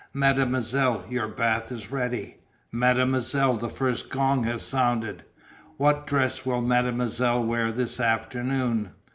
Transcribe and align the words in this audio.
"Mademoiselle, 0.15 1.05
your 1.09 1.27
bath 1.27 1.71
is 1.71 1.91
ready." 1.91 2.37
"Mademoiselle, 2.71 3.55
the 3.57 3.69
first 3.69 4.09
gong 4.09 4.43
has 4.45 4.63
sounded." 4.63 5.21
"What 5.77 6.07
dress 6.07 6.43
will 6.43 6.61
Mademoiselle 6.63 7.43
wear 7.43 7.71
this 7.71 7.99
afternoon?" 7.99 8.93